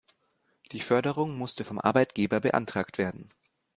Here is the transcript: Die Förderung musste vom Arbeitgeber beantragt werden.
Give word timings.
Die 0.71 0.79
Förderung 0.79 1.37
musste 1.37 1.63
vom 1.63 1.77
Arbeitgeber 1.77 2.39
beantragt 2.39 2.97
werden. 2.97 3.29